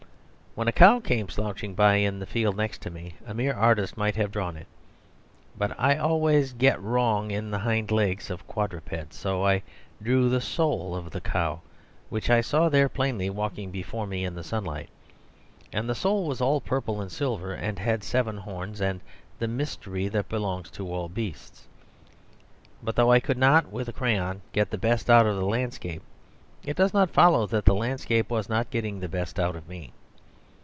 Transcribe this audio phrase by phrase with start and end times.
[0.53, 3.95] When a cow came slouching by in the field next to me, a mere artist
[3.95, 4.67] might have drawn it;
[5.57, 9.15] but I always get wrong in the hind legs of quadrupeds.
[9.15, 9.63] So I
[10.03, 11.61] drew the soul of the cow;
[12.09, 14.89] which I saw there plainly walking before me in the sunlight;
[15.71, 18.99] and the soul was all purple and silver, and had seven horns and
[19.39, 21.69] the mystery that belongs to all the beasts.
[22.83, 26.03] But though I could not with a crayon get the best out of the landscape,
[26.65, 29.93] it does not follow that the landscape was not getting the best out of me.